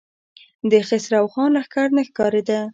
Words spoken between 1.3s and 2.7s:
خان لښکر نه ښکارېده.